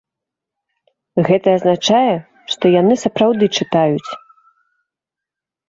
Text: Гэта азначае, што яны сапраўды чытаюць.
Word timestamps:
Гэта 1.27 1.47
азначае, 1.57 2.15
што 2.55 2.65
яны 2.81 2.93
сапраўды 3.05 3.45
чытаюць. 3.57 4.09